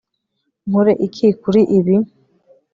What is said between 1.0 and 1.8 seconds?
iki kuri